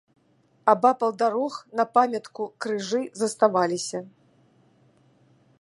Абапал 0.71 1.11
дарог 1.23 1.53
на 1.81 1.85
памятку 1.99 2.43
крыжы 2.67 3.03
заставаліся. 3.23 3.99